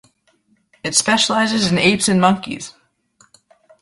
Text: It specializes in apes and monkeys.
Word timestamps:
It 0.83 0.95
specializes 0.95 1.71
in 1.71 1.77
apes 1.77 2.07
and 2.07 2.19
monkeys. 2.19 2.73